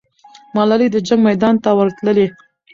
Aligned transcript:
ملالۍ 0.55 0.87
د 0.91 0.97
جنګ 1.07 1.21
میدان 1.29 1.55
ته 1.63 1.69
ورتللې. 1.77 2.27